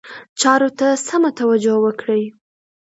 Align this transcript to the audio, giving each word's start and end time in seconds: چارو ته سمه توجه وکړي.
چارو 0.41 0.69
ته 0.79 0.87
سمه 1.07 1.29
توجه 1.39 1.75
وکړي. 1.83 2.23